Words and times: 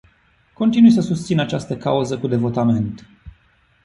Continui 0.55 0.91
să 0.91 1.01
susțin 1.01 1.39
această 1.39 1.77
cauză 1.77 2.17
cu 2.19 2.27
devotament. 2.27 3.07